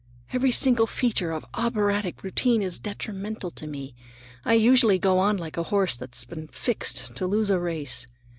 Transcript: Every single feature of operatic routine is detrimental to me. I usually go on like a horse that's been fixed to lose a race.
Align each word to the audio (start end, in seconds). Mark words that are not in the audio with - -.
Every 0.33 0.51
single 0.51 0.87
feature 0.87 1.29
of 1.31 1.45
operatic 1.53 2.23
routine 2.23 2.63
is 2.63 2.79
detrimental 2.79 3.51
to 3.51 3.67
me. 3.67 3.93
I 4.43 4.55
usually 4.55 4.97
go 4.97 5.19
on 5.19 5.37
like 5.37 5.57
a 5.57 5.63
horse 5.69 5.95
that's 5.95 6.25
been 6.25 6.47
fixed 6.47 7.15
to 7.15 7.27
lose 7.27 7.51
a 7.51 7.59
race. 7.59 8.07